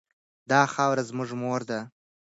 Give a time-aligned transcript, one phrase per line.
[0.49, 1.79] دا خاوره زموږ مور ده.